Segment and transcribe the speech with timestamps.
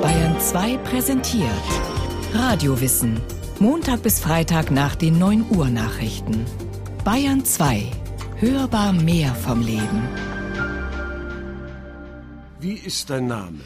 [0.00, 1.50] Bayern 2 präsentiert
[2.32, 3.20] Radiowissen.
[3.58, 6.46] Montag bis Freitag nach den 9 Uhr Nachrichten.
[7.04, 7.90] Bayern 2.
[8.36, 10.08] Hörbar mehr vom Leben.
[12.58, 13.60] Wie ist dein Name?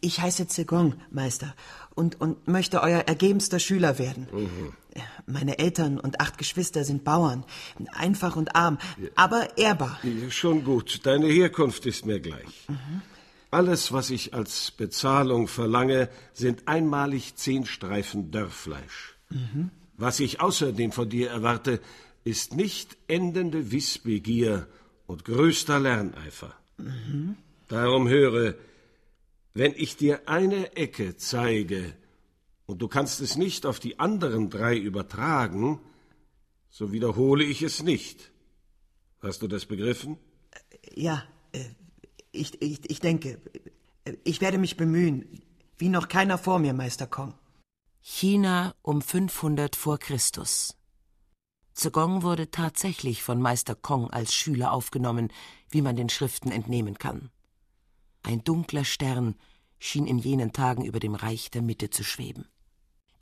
[0.00, 1.54] Ich heiße Zegong, Meister,
[1.94, 4.28] und, und möchte euer ergebenster Schüler werden.
[4.30, 4.72] Mhm.
[5.26, 7.44] Meine Eltern und acht Geschwister sind Bauern,
[7.92, 9.08] einfach und arm, ja.
[9.16, 9.98] aber ehrbar.
[10.02, 12.66] Ja, schon gut, deine Herkunft ist mir gleich.
[12.68, 13.02] Mhm.
[13.50, 19.16] Alles, was ich als Bezahlung verlange, sind einmalig zehn Streifen Dörrfleisch.
[19.30, 19.70] Mhm.
[19.96, 21.80] Was ich außerdem von dir erwarte,
[22.24, 24.68] ist nicht endende Wissbegier
[25.06, 26.54] und größter Lerneifer.
[26.76, 27.36] Mhm.
[27.68, 28.54] Darum höre,
[29.54, 31.94] wenn ich dir eine Ecke zeige
[32.66, 35.80] und du kannst es nicht auf die anderen drei übertragen,
[36.70, 38.30] so wiederhole ich es nicht.
[39.20, 40.18] Hast du das begriffen?
[40.94, 41.64] Ja, äh,
[42.38, 43.40] ich, ich, ich denke,
[44.24, 45.42] ich werde mich bemühen,
[45.76, 47.34] wie noch keiner vor mir, Meister Kong.
[48.00, 50.76] China um 500 vor Christus.
[51.74, 55.32] Zegong wurde tatsächlich von Meister Kong als Schüler aufgenommen,
[55.70, 57.30] wie man den Schriften entnehmen kann.
[58.22, 59.36] Ein dunkler Stern
[59.78, 62.46] schien in jenen Tagen über dem Reich der Mitte zu schweben.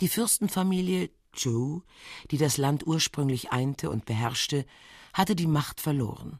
[0.00, 1.82] Die Fürstenfamilie Zhou,
[2.30, 4.64] die das Land ursprünglich einte und beherrschte,
[5.12, 6.38] hatte die Macht verloren.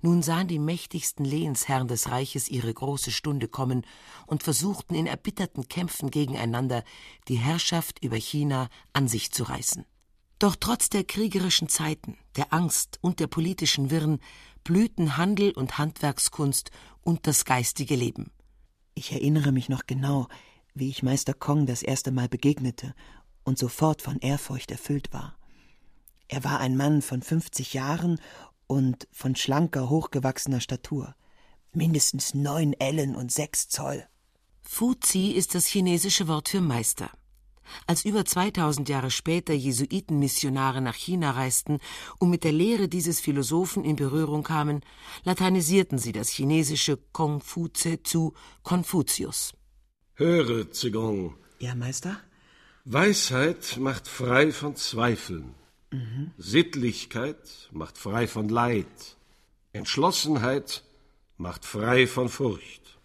[0.00, 3.86] Nun sahen die mächtigsten Lehensherren des Reiches ihre große Stunde kommen
[4.26, 6.84] und versuchten in erbitterten Kämpfen gegeneinander
[7.28, 9.84] die Herrschaft über China an sich zu reißen.
[10.38, 14.18] Doch trotz der kriegerischen Zeiten, der Angst und der politischen Wirren
[14.64, 18.32] blühten Handel und Handwerkskunst und das geistige Leben.
[18.94, 20.28] Ich erinnere mich noch genau,
[20.74, 22.94] wie ich Meister Kong das erste Mal begegnete
[23.44, 25.36] und sofort von Ehrfurcht erfüllt war.
[26.28, 28.18] Er war ein Mann von fünfzig Jahren
[28.72, 31.14] und von schlanker, hochgewachsener Statur,
[31.74, 34.06] mindestens neun Ellen und sechs Zoll.
[34.62, 37.10] Fuzi ist das chinesische Wort für Meister.
[37.86, 41.80] Als über 2000 Jahre später Jesuitenmissionare nach China reisten
[42.18, 44.80] und mit der Lehre dieses Philosophen in Berührung kamen,
[45.24, 48.32] lateinisierten sie das chinesische Konfuze zu
[48.62, 49.52] Konfuzius.
[50.14, 51.34] Höre, Zigong.
[51.58, 52.18] Ja, Meister?
[52.84, 55.54] Weisheit macht frei von Zweifeln.
[56.38, 59.16] Sittlichkeit macht frei von Leid.
[59.72, 60.82] Entschlossenheit
[61.36, 62.98] macht frei von Furcht.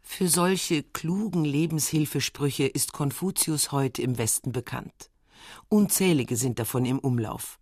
[0.00, 5.10] Für solche klugen Lebenshilfesprüche ist Konfuzius heute im Westen bekannt.
[5.68, 7.58] Unzählige sind davon im Umlauf,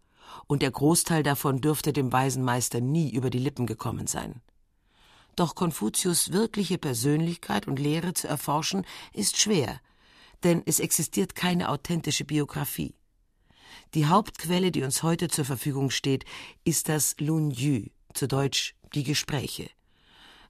[0.47, 4.41] und der Großteil davon dürfte dem weisen Meister nie über die Lippen gekommen sein.
[5.35, 9.81] Doch Konfuzius' wirkliche Persönlichkeit und Lehre zu erforschen, ist schwer,
[10.45, 12.95] denn es existiert keine authentische Biografie.
[13.97, 16.27] Die Hauptquelle, die uns heute zur Verfügung steht,
[16.65, 19.71] ist das Lun Yu, zu Deutsch die Gespräche.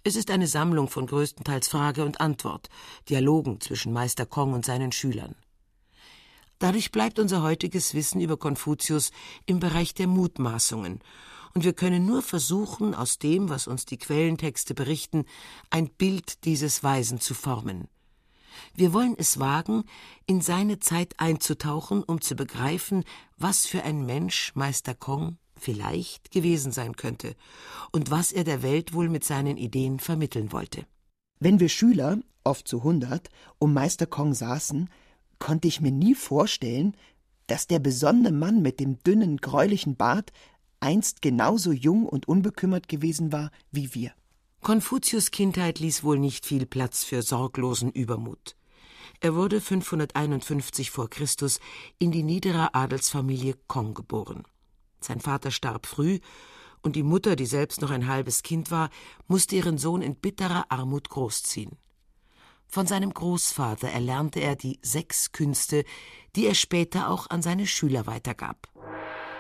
[0.02, 2.68] Es ist eine Sammlung von größtenteils Frage und Antwort,
[3.08, 5.36] Dialogen zwischen Meister Kong und seinen Schülern.
[6.58, 9.12] Dadurch bleibt unser heutiges Wissen über Konfuzius
[9.46, 10.98] im Bereich der Mutmaßungen,
[11.54, 15.24] und wir können nur versuchen, aus dem, was uns die Quellentexte berichten,
[15.70, 17.86] ein Bild dieses Weisen zu formen.
[18.74, 19.84] Wir wollen es wagen,
[20.26, 23.04] in seine Zeit einzutauchen, um zu begreifen,
[23.36, 27.34] was für ein Mensch Meister Kong vielleicht gewesen sein könnte
[27.92, 30.86] und was er der Welt wohl mit seinen Ideen vermitteln wollte.
[31.38, 33.28] Wenn wir Schüler, oft zu hundert,
[33.58, 34.88] um Meister Kong saßen,
[35.38, 36.96] konnte ich mir nie vorstellen,
[37.46, 40.32] dass der besonnene Mann mit dem dünnen, gräulichen Bart
[40.80, 44.12] einst genauso jung und unbekümmert gewesen war wie wir.
[44.66, 48.56] Konfuzius Kindheit ließ wohl nicht viel Platz für sorglosen Übermut.
[49.21, 51.60] Er wurde 551 vor Christus
[52.00, 54.43] in die niedere Adelsfamilie Kong geboren.
[54.99, 56.19] Sein Vater starb früh,
[56.82, 58.91] und die Mutter, die selbst noch ein halbes Kind war,
[59.28, 61.78] musste ihren Sohn in bitterer Armut großziehen.
[62.66, 65.84] Von seinem Großvater erlernte er die sechs Künste,
[66.34, 68.66] die er später auch an seine Schüler weitergab.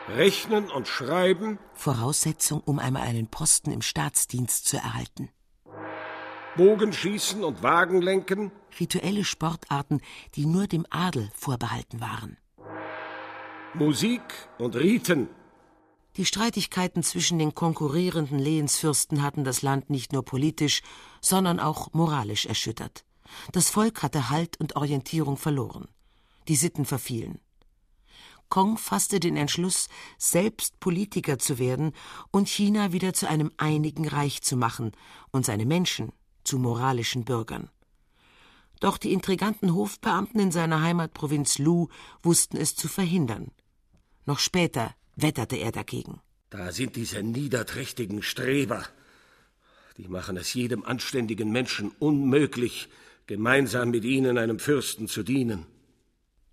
[0.08, 1.58] Rechnen und Schreiben.
[1.74, 5.30] Voraussetzung, um einmal einen Posten im Staatsdienst zu erhalten.
[6.56, 8.52] Bogenschießen und Wagenlenken.
[8.78, 10.00] Rituelle Sportarten,
[10.36, 12.38] die nur dem Adel vorbehalten waren.
[13.74, 14.22] Musik
[14.58, 15.28] und Riten.
[16.16, 20.82] Die Streitigkeiten zwischen den konkurrierenden Lehensfürsten hatten das Land nicht nur politisch,
[21.20, 23.04] sondern auch moralisch erschüttert.
[23.52, 25.88] Das Volk hatte Halt und Orientierung verloren.
[26.48, 27.40] Die Sitten verfielen.
[28.48, 29.88] Kong fasste den Entschluss,
[30.18, 31.92] selbst Politiker zu werden
[32.30, 34.92] und China wieder zu einem einigen Reich zu machen
[35.30, 36.12] und seine Menschen
[36.44, 37.70] zu moralischen Bürgern.
[38.80, 41.88] Doch die intriganten Hofbeamten in seiner Heimatprovinz Lu
[42.22, 43.50] wussten es zu verhindern.
[44.26, 46.20] Noch später wetterte er dagegen.
[46.50, 48.84] Da sind diese niederträchtigen Streber.
[49.96, 52.88] die machen es jedem anständigen Menschen unmöglich,
[53.26, 55.66] gemeinsam mit ihnen einem Fürsten zu dienen.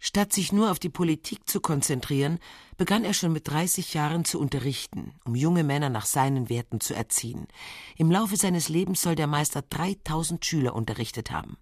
[0.05, 2.39] Statt sich nur auf die Politik zu konzentrieren,
[2.75, 6.93] begann er schon mit 30 Jahren zu unterrichten, um junge Männer nach seinen Werten zu
[6.93, 7.47] erziehen.
[7.95, 11.55] Im Laufe seines Lebens soll der Meister 3000 Schüler unterrichtet haben.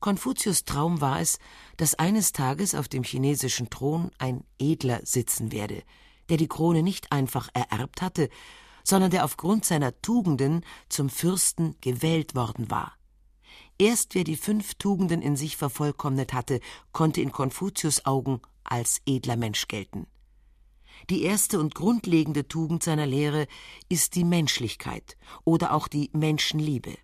[0.00, 1.38] Konfuzius Traum war es,
[1.76, 5.82] dass eines Tages auf dem chinesischen Thron ein Edler sitzen werde,
[6.30, 8.30] der die Krone nicht einfach ererbt hatte,
[8.82, 12.96] sondern der aufgrund seiner Tugenden zum Fürsten gewählt worden war.
[13.84, 16.60] Erst wer die fünf Tugenden in sich vervollkommnet hatte,
[16.92, 20.06] konnte in Konfuzius Augen als edler Mensch gelten.
[21.10, 23.46] Die erste und grundlegende Tugend seiner Lehre
[23.90, 26.96] ist die Menschlichkeit oder auch die Menschenliebe.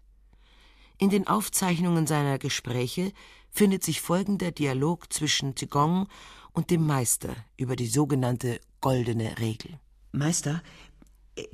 [0.96, 3.12] In den Aufzeichnungen seiner Gespräche
[3.50, 6.08] findet sich folgender Dialog zwischen Zigong
[6.52, 9.78] und dem Meister über die sogenannte goldene Regel.
[10.12, 10.62] Meister,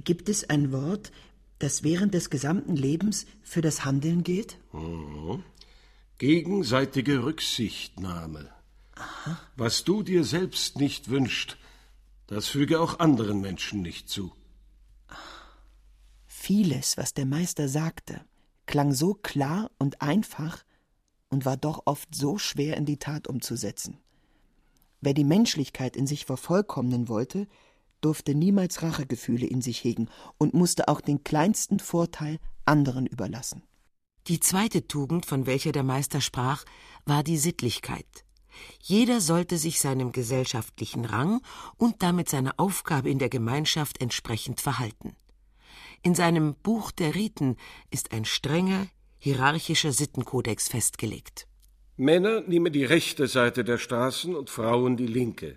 [0.05, 1.11] gibt es ein Wort,
[1.59, 4.59] das während des gesamten Lebens für das Handeln gilt?
[4.73, 5.43] Mhm.
[6.19, 8.51] Gegenseitige Rücksichtnahme.
[8.95, 9.39] Aha.
[9.57, 11.59] Was du dir selbst nicht wünschst,
[12.27, 14.33] das füge auch anderen Menschen nicht zu.
[16.27, 18.21] Vieles, was der Meister sagte,
[18.67, 20.65] klang so klar und einfach
[21.29, 23.99] und war doch oft so schwer in die Tat umzusetzen.
[25.01, 27.47] Wer die Menschlichkeit in sich vervollkommnen wollte,
[28.01, 30.09] durfte niemals Rachegefühle in sich hegen
[30.39, 33.63] und musste auch den kleinsten Vorteil anderen überlassen.
[34.29, 36.65] Die zweite Tugend, von welcher der Meister sprach,
[37.05, 38.25] war die Sittlichkeit.
[38.83, 41.41] Jeder sollte sich seinem gesellschaftlichen Rang
[41.77, 45.15] und damit seiner Aufgabe in der Gemeinschaft entsprechend verhalten.
[46.03, 47.57] In seinem Buch der Riten
[47.91, 48.87] ist ein strenger,
[49.19, 51.47] hierarchischer Sittenkodex festgelegt.
[51.97, 55.57] Männer nehmen die rechte Seite der Straßen und Frauen die linke.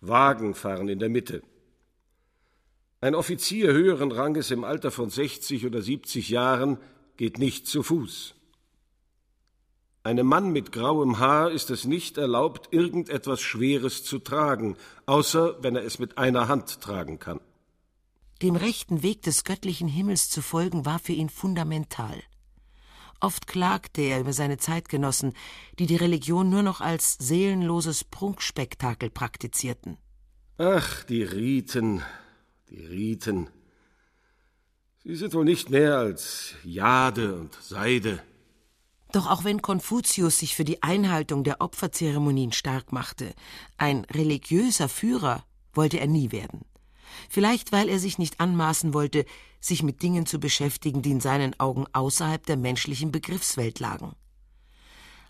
[0.00, 1.42] Wagen fahren in der Mitte.
[3.06, 6.76] Ein Offizier höheren Ranges im Alter von 60 oder 70 Jahren
[7.16, 8.34] geht nicht zu Fuß.
[10.02, 14.76] Einem Mann mit grauem Haar ist es nicht erlaubt, irgendetwas Schweres zu tragen,
[15.06, 17.38] außer wenn er es mit einer Hand tragen kann.
[18.42, 22.20] Dem rechten Weg des göttlichen Himmels zu folgen war für ihn fundamental.
[23.20, 25.32] Oft klagte er über seine Zeitgenossen,
[25.78, 29.96] die die Religion nur noch als seelenloses Prunkspektakel praktizierten.
[30.58, 32.02] Ach, die Riten,
[32.70, 33.48] die Riten.
[35.04, 38.22] Sie sind wohl nicht mehr als Jade und Seide.
[39.12, 43.34] Doch auch wenn Konfuzius sich für die Einhaltung der Opferzeremonien stark machte,
[43.76, 46.64] ein religiöser Führer wollte er nie werden.
[47.30, 49.24] Vielleicht weil er sich nicht anmaßen wollte,
[49.60, 54.14] sich mit Dingen zu beschäftigen, die in seinen Augen außerhalb der menschlichen Begriffswelt lagen.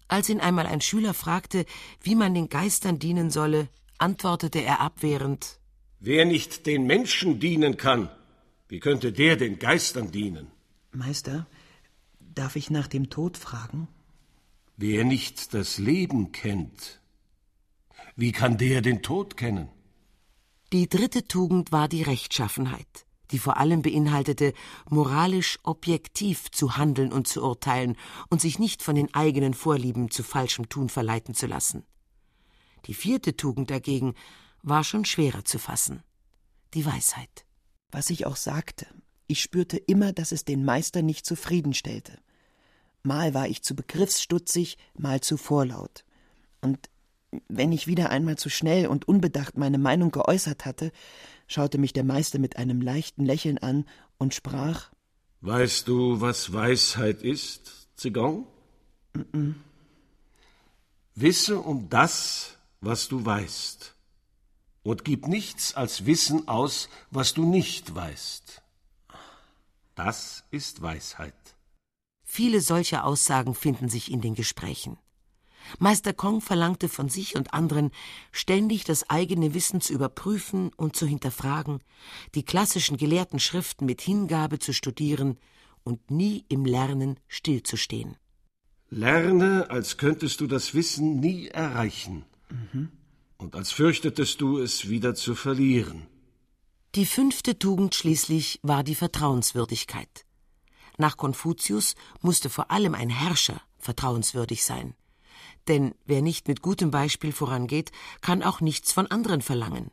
[0.08, 1.66] Als ihn einmal ein Schüler fragte,
[2.00, 3.68] wie man den Geistern dienen solle,
[3.98, 5.58] antwortete er abwehrend
[6.06, 8.08] Wer nicht den Menschen dienen kann,
[8.68, 10.46] wie könnte der den Geistern dienen?
[10.92, 11.48] Meister,
[12.20, 13.88] darf ich nach dem Tod fragen?
[14.76, 17.00] Wer nicht das Leben kennt,
[18.14, 19.68] wie kann der den Tod kennen?
[20.72, 24.52] Die dritte Tugend war die Rechtschaffenheit, die vor allem beinhaltete,
[24.88, 27.96] moralisch objektiv zu handeln und zu urteilen
[28.30, 31.82] und sich nicht von den eigenen Vorlieben zu falschem Tun verleiten zu lassen.
[32.86, 34.14] Die vierte Tugend dagegen
[34.66, 36.02] war schon schwerer zu fassen.
[36.74, 37.46] Die Weisheit.
[37.92, 38.86] Was ich auch sagte,
[39.28, 42.18] ich spürte immer, dass es den Meister nicht zufriedenstellte.
[43.04, 46.04] Mal war ich zu begriffsstutzig, mal zu vorlaut.
[46.60, 46.90] Und
[47.48, 50.90] wenn ich wieder einmal zu schnell und unbedacht meine Meinung geäußert hatte,
[51.46, 53.86] schaute mich der Meister mit einem leichten Lächeln an
[54.18, 54.90] und sprach
[55.42, 58.48] Weißt du, was Weisheit ist, Zigong?
[59.14, 59.54] Mm -mm.
[61.14, 63.95] Wisse um das, was du weißt
[64.86, 68.62] und gib nichts als Wissen aus, was du nicht weißt.
[69.96, 71.34] Das ist Weisheit.
[72.24, 74.96] Viele solcher Aussagen finden sich in den Gesprächen.
[75.80, 77.90] Meister Kong verlangte von sich und anderen,
[78.30, 81.80] ständig das eigene Wissen zu überprüfen und zu hinterfragen,
[82.36, 85.36] die klassischen gelehrten Schriften mit Hingabe zu studieren
[85.82, 88.16] und nie im Lernen stillzustehen.
[88.90, 92.24] Lerne, als könntest du das Wissen nie erreichen.
[92.50, 92.92] Mhm
[93.38, 96.06] und als fürchtetest du es wieder zu verlieren.
[96.94, 100.24] Die fünfte Tugend schließlich war die Vertrauenswürdigkeit.
[100.98, 104.94] Nach Konfuzius musste vor allem ein Herrscher vertrauenswürdig sein.
[105.68, 107.90] Denn wer nicht mit gutem Beispiel vorangeht,
[108.20, 109.90] kann auch nichts von anderen verlangen.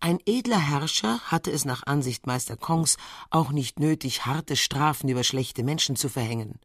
[0.00, 2.96] Ein edler Herrscher hatte es nach Ansicht Meister Kongs
[3.30, 6.60] auch nicht nötig, harte Strafen über schlechte Menschen zu verhängen.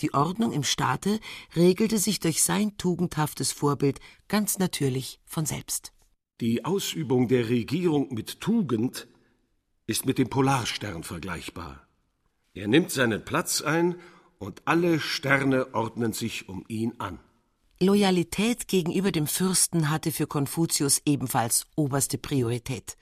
[0.00, 1.20] Die Ordnung im Staate
[1.54, 5.92] regelte sich durch sein tugendhaftes Vorbild ganz natürlich von selbst.
[6.40, 9.08] Die Ausübung der Regierung mit Tugend
[9.86, 11.86] ist mit dem Polarstern vergleichbar.
[12.52, 13.96] Er nimmt seinen Platz ein
[14.38, 17.18] und alle Sterne ordnen sich um ihn an.
[17.80, 22.96] Loyalität gegenüber dem Fürsten hatte für Konfuzius ebenfalls oberste Priorität,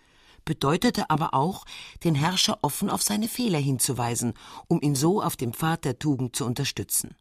[0.44, 1.64] bedeutete aber auch,
[2.04, 4.34] den Herrscher offen auf seine Fehler hinzuweisen,
[4.68, 7.14] um ihn so auf dem Pfad der Tugend zu unterstützen.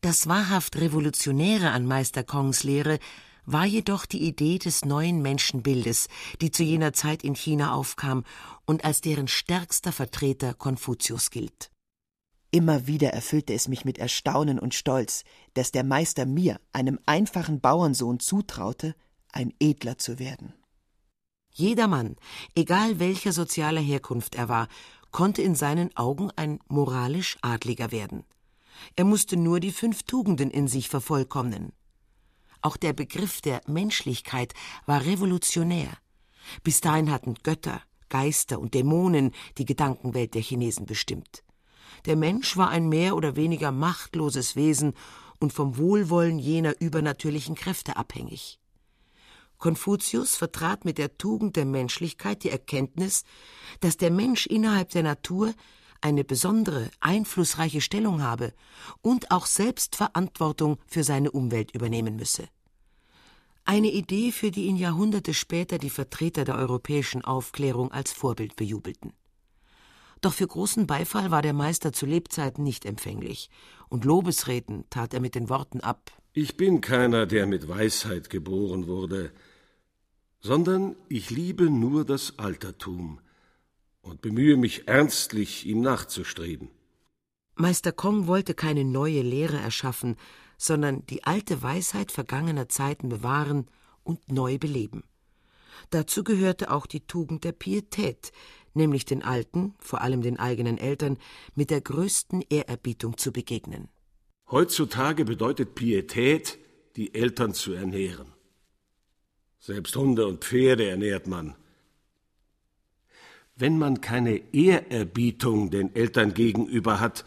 [0.00, 2.98] Das wahrhaft Revolutionäre an Meister Kongs Lehre
[3.44, 6.08] war jedoch die Idee des neuen Menschenbildes,
[6.40, 8.24] die zu jener Zeit in China aufkam
[8.66, 11.70] und als deren stärkster Vertreter Konfuzius gilt.
[12.50, 17.60] Immer wieder erfüllte es mich mit Erstaunen und Stolz, dass der Meister mir, einem einfachen
[17.60, 18.94] Bauernsohn, zutraute,
[19.32, 20.52] ein Edler zu werden.
[21.52, 22.16] Jeder Mann,
[22.54, 24.68] egal welcher sozialer Herkunft er war,
[25.10, 28.24] konnte in seinen Augen ein moralisch Adliger werden.
[28.96, 31.72] Er musste nur die fünf Tugenden in sich vervollkommnen.
[32.62, 34.54] Auch der Begriff der Menschlichkeit
[34.86, 35.90] war revolutionär.
[36.62, 41.44] Bis dahin hatten Götter, Geister und Dämonen die Gedankenwelt der Chinesen bestimmt.
[42.06, 44.94] Der Mensch war ein mehr oder weniger machtloses Wesen
[45.38, 48.58] und vom Wohlwollen jener übernatürlichen Kräfte abhängig.
[49.62, 53.22] Konfuzius vertrat mit der Tugend der Menschlichkeit die Erkenntnis,
[53.78, 55.54] dass der Mensch innerhalb der Natur
[56.00, 58.54] eine besondere, einflussreiche Stellung habe
[59.02, 62.48] und auch selbst Verantwortung für seine Umwelt übernehmen müsse.
[63.64, 69.12] Eine Idee, für die ihn Jahrhunderte später die Vertreter der europäischen Aufklärung als Vorbild bejubelten.
[70.22, 73.48] Doch für großen Beifall war der Meister zu Lebzeiten nicht empfänglich,
[73.88, 78.88] und Lobesreden tat er mit den Worten ab Ich bin keiner, der mit Weisheit geboren
[78.88, 79.30] wurde,
[80.42, 83.20] sondern ich liebe nur das Altertum
[84.02, 86.68] und bemühe mich ernstlich, ihm nachzustreben.
[87.54, 90.16] Meister Kong wollte keine neue Lehre erschaffen,
[90.58, 93.68] sondern die alte Weisheit vergangener Zeiten bewahren
[94.02, 95.04] und neu beleben.
[95.90, 98.32] Dazu gehörte auch die Tugend der Pietät,
[98.74, 101.18] nämlich den Alten, vor allem den eigenen Eltern,
[101.54, 103.88] mit der größten Ehrerbietung zu begegnen.
[104.50, 106.58] Heutzutage bedeutet Pietät,
[106.96, 108.31] die Eltern zu ernähren.
[109.64, 111.54] Selbst Hunde und Pferde ernährt man.
[113.54, 117.24] Wenn man keine Ehrerbietung den Eltern gegenüber hat,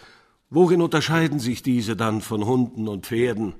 [0.49, 3.53] worin unterscheiden sich diese dann von Hunden und Pferden?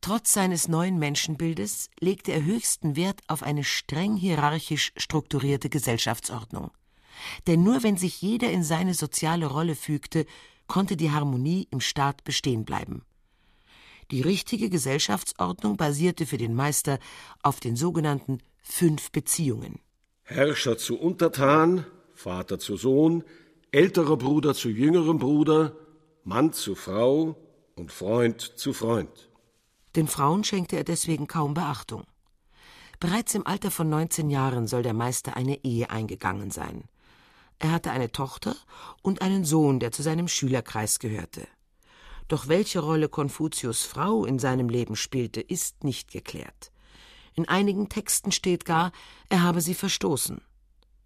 [0.00, 6.72] Trotz seines neuen Menschenbildes legte er höchsten Wert auf eine streng hierarchisch strukturierte Gesellschaftsordnung.
[7.46, 10.26] Denn nur wenn sich jeder in seine soziale Rolle fügte,
[10.66, 13.04] konnte die Harmonie im Staat bestehen bleiben.
[14.10, 16.98] Die richtige Gesellschaftsordnung basierte für den Meister
[17.42, 19.78] auf den sogenannten fünf Beziehungen.
[20.22, 23.24] Herrscher zu Untertan, Vater zu Sohn,
[23.70, 25.76] älterer Bruder zu jüngerem Bruder,
[26.24, 27.36] Mann zu Frau
[27.76, 29.30] und Freund zu Freund.
[29.96, 32.04] Den Frauen schenkte er deswegen kaum Beachtung.
[32.98, 36.84] Bereits im Alter von 19 Jahren soll der Meister eine Ehe eingegangen sein.
[37.58, 38.56] Er hatte eine Tochter
[39.02, 41.46] und einen Sohn, der zu seinem Schülerkreis gehörte.
[42.30, 46.72] Doch welche Rolle Konfuzius Frau in seinem Leben spielte, ist nicht geklärt.
[47.34, 48.92] In einigen Texten steht gar,
[49.28, 50.40] er habe sie verstoßen.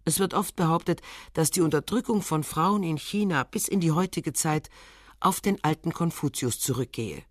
[0.05, 1.01] Es wird oft behauptet,
[1.33, 4.69] dass die Unterdrückung von Frauen in China bis in die heutige Zeit
[5.19, 7.23] auf den alten Konfuzius zurückgehe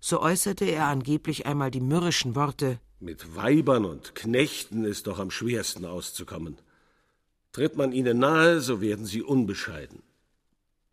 [0.00, 5.30] so äußerte er angeblich einmal die mürrischen Worte Mit Weibern und Knechten ist doch am
[5.30, 6.58] schwersten auszukommen.
[7.52, 10.02] Tritt man ihnen nahe, so werden sie unbescheiden.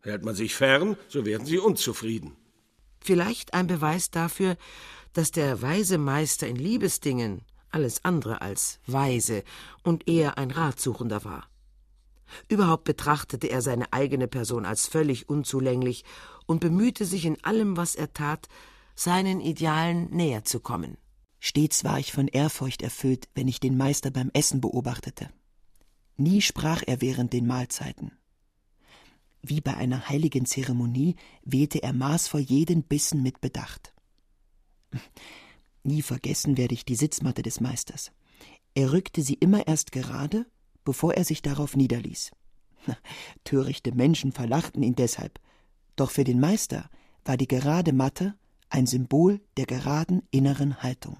[0.06, 2.36] Hält man sich fern, so werden sie unzufrieden.
[3.00, 4.56] Vielleicht ein Beweis dafür,
[5.14, 9.42] dass der weise Meister in Liebesdingen alles andere als weise
[9.82, 11.50] und eher ein Ratsuchender war.
[12.48, 16.04] Überhaupt betrachtete er seine eigene Person als völlig unzulänglich
[16.46, 18.46] und bemühte sich in allem, was er tat,
[18.94, 20.98] seinen Idealen näher zu kommen.
[21.40, 25.30] Stets war ich von Ehrfurcht erfüllt, wenn ich den Meister beim Essen beobachtete.
[26.16, 28.12] Nie sprach er während den Mahlzeiten.
[29.48, 33.94] Wie bei einer heiligen Zeremonie wählte er maßvoll jeden Bissen mit Bedacht.
[35.84, 38.10] Nie vergessen werde ich die Sitzmatte des Meisters.
[38.74, 40.46] Er rückte sie immer erst gerade,
[40.82, 42.32] bevor er sich darauf niederließ.
[43.44, 45.38] Törichte Menschen verlachten ihn deshalb,
[45.94, 46.90] doch für den Meister
[47.24, 48.34] war die gerade Matte
[48.68, 51.18] ein Symbol der geraden inneren Haltung.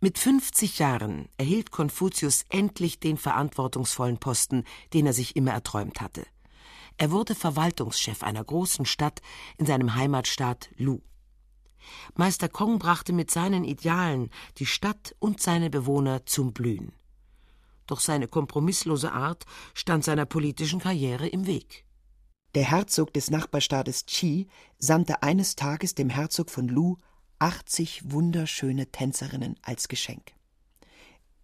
[0.00, 4.64] Mit 50 Jahren erhielt Konfuzius endlich den verantwortungsvollen Posten,
[4.94, 6.26] den er sich immer erträumt hatte.
[7.02, 9.22] Er wurde Verwaltungschef einer großen Stadt
[9.58, 11.00] in seinem Heimatstaat Lu.
[12.14, 16.92] Meister Kong brachte mit seinen Idealen die Stadt und seine Bewohner zum Blühen.
[17.88, 21.86] Doch seine kompromisslose Art stand seiner politischen Karriere im Weg.
[22.54, 24.46] Der Herzog des Nachbarstaates Qi
[24.78, 26.98] sandte eines Tages dem Herzog von Lu
[27.40, 30.34] 80 wunderschöne Tänzerinnen als Geschenk.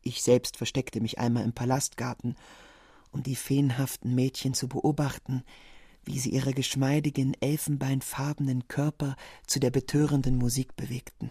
[0.03, 2.37] Ich selbst versteckte mich einmal im Palastgarten,
[3.11, 5.43] um die feenhaften Mädchen zu beobachten,
[6.05, 11.31] wie sie ihre geschmeidigen, elfenbeinfarbenen Körper zu der betörenden Musik bewegten.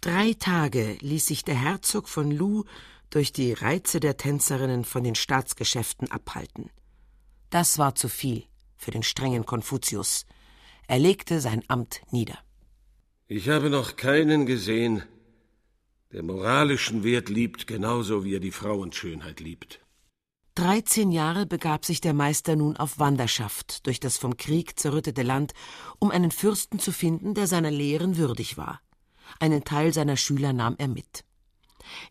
[0.00, 2.64] Drei Tage ließ sich der Herzog von Lu
[3.10, 6.70] durch die Reize der Tänzerinnen von den Staatsgeschäften abhalten.
[7.50, 8.44] Das war zu viel
[8.76, 10.26] für den strengen Konfuzius.
[10.86, 12.38] Er legte sein Amt nieder.
[13.26, 15.02] Ich habe noch keinen gesehen,
[16.12, 19.80] der moralischen Wert liebt, genauso wie er die Frauenschönheit liebt.
[20.56, 25.52] Dreizehn Jahre begab sich der Meister nun auf Wanderschaft durch das vom Krieg zerrüttete Land,
[25.98, 28.80] um einen Fürsten zu finden, der seiner Lehren würdig war.
[29.38, 31.26] Einen Teil seiner Schüler nahm er mit.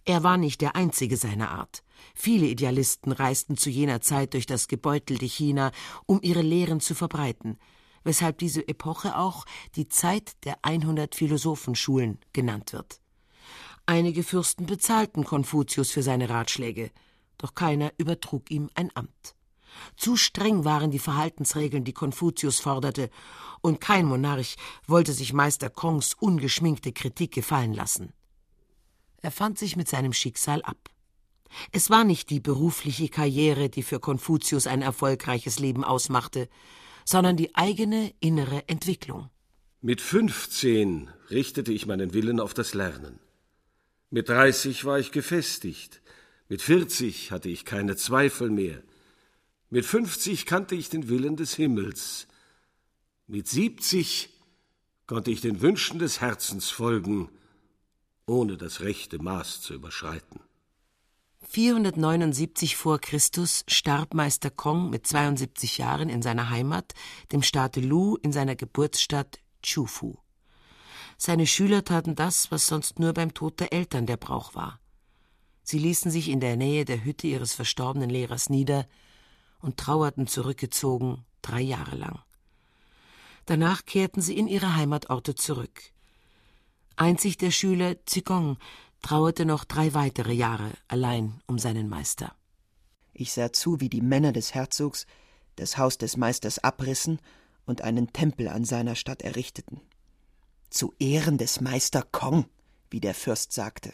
[0.05, 1.81] Er war nicht der einzige seiner Art.
[2.13, 5.71] Viele Idealisten reisten zu jener Zeit durch das gebeutelte China,
[6.05, 7.57] um ihre Lehren zu verbreiten,
[8.03, 13.01] weshalb diese Epoche auch die Zeit der 100 Philosophenschulen genannt wird.
[13.87, 16.91] Einige Fürsten bezahlten Konfuzius für seine Ratschläge,
[17.37, 19.35] doch keiner übertrug ihm ein Amt.
[19.97, 23.09] Zu streng waren die Verhaltensregeln, die Konfuzius forderte,
[23.61, 24.55] und kein Monarch
[24.87, 28.13] wollte sich Meister Kongs ungeschminkte Kritik gefallen lassen.
[29.21, 30.89] Er fand sich mit seinem Schicksal ab.
[31.71, 36.47] Es war nicht die berufliche Karriere, die für Konfuzius ein erfolgreiches Leben ausmachte,
[37.05, 39.29] sondern die eigene innere Entwicklung.
[39.81, 43.19] Mit fünfzehn richtete ich meinen Willen auf das Lernen.
[44.09, 46.01] Mit dreißig war ich gefestigt.
[46.47, 48.81] Mit vierzig hatte ich keine Zweifel mehr.
[49.69, 52.27] Mit fünfzig kannte ich den Willen des Himmels.
[53.27, 54.29] Mit siebzig
[55.07, 57.29] konnte ich den Wünschen des Herzens folgen,
[58.27, 60.39] ohne das rechte Maß zu überschreiten.
[61.47, 66.93] 479 vor Christus starb Meister Kong mit 72 Jahren in seiner Heimat,
[67.31, 70.15] dem Staate Lu in seiner Geburtsstadt Chufu.
[71.17, 74.79] Seine Schüler taten das, was sonst nur beim Tod der Eltern der Brauch war.
[75.65, 78.87] Sie ließen sich in der Nähe der Hütte ihres verstorbenen Lehrers nieder
[79.59, 82.19] und trauerten zurückgezogen drei Jahre lang.
[83.47, 85.81] Danach kehrten sie in ihre Heimatorte zurück.
[86.97, 88.57] Einzig der Schüler Zigong
[89.01, 92.35] trauerte noch drei weitere Jahre allein um seinen Meister.
[93.13, 95.07] Ich sah zu, wie die Männer des Herzogs
[95.55, 97.19] das Haus des Meisters abrissen
[97.65, 99.81] und einen Tempel an seiner Stadt errichteten.
[100.69, 102.45] Zu Ehren des Meister Kong,
[102.91, 103.93] wie der Fürst sagte.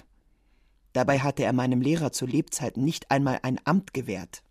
[0.93, 4.43] Dabei hatte er meinem Lehrer zu Lebzeiten nicht einmal ein Amt gewährt.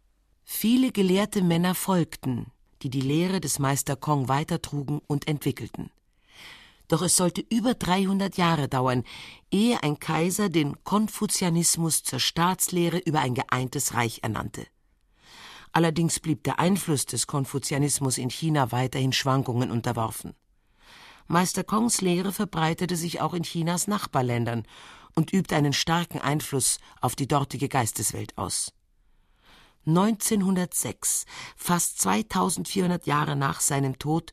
[0.43, 2.47] Viele gelehrte Männer folgten,
[2.83, 5.91] die die Lehre des Meister Kong weitertrugen und entwickelten.
[6.89, 9.05] Doch es sollte über 300 Jahre dauern,
[9.53, 14.67] ehe ein Kaiser den Konfuzianismus zur Staatslehre über ein geeintes Reich ernannte.
[15.73, 20.35] Allerdings blieb der Einfluss des Konfuzianismus in China weiterhin Schwankungen unterworfen.
[21.31, 24.65] Meister Kongs Lehre verbreitete sich auch in Chinas Nachbarländern
[25.15, 28.73] und übte einen starken Einfluss auf die dortige Geisteswelt aus.
[29.87, 34.33] 1906, fast 2400 Jahre nach seinem Tod,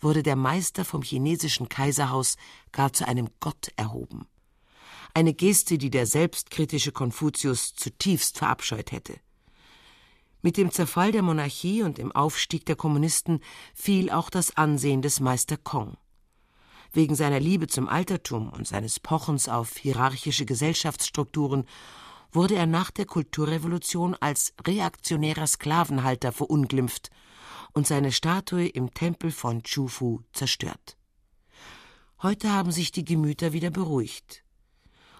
[0.00, 2.38] wurde der Meister vom chinesischen Kaiserhaus
[2.72, 4.26] gar zu einem Gott erhoben.
[5.12, 9.20] Eine Geste, die der selbstkritische Konfuzius zutiefst verabscheut hätte.
[10.40, 13.40] Mit dem Zerfall der Monarchie und dem Aufstieg der Kommunisten
[13.74, 15.98] fiel auch das Ansehen des Meister Kong.
[16.92, 21.64] Wegen seiner Liebe zum Altertum und seines Pochens auf hierarchische Gesellschaftsstrukturen
[22.32, 27.10] wurde er nach der Kulturrevolution als reaktionärer Sklavenhalter verunglimpft
[27.72, 30.96] und seine Statue im Tempel von Chufu zerstört.
[32.22, 34.44] Heute haben sich die Gemüter wieder beruhigt.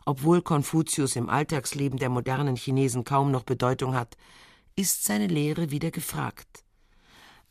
[0.05, 4.17] Obwohl Konfuzius im Alltagsleben der modernen Chinesen kaum noch Bedeutung hat,
[4.77, 6.65] ist seine Lehre wieder gefragt.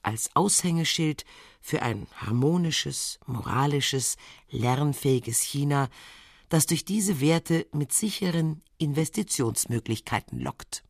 [0.01, 1.25] Als Aushängeschild
[1.61, 4.17] für ein harmonisches, moralisches,
[4.49, 5.89] lernfähiges China,
[6.47, 10.83] das durch diese Werte mit sicheren Investitionsmöglichkeiten lockt.